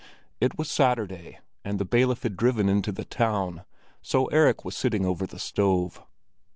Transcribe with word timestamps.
It 0.39 0.57
was 0.57 0.67
Saturday, 0.67 1.37
and 1.63 1.77
the 1.77 1.85
bailiff 1.85 2.23
had 2.23 2.35
driven 2.35 2.67
into 2.67 2.91
the 2.91 3.05
town, 3.05 3.65
so 4.01 4.25
Erik 4.29 4.65
was 4.65 4.75
sitting 4.75 5.05
over 5.05 5.27
the 5.27 5.37
stove. 5.37 6.01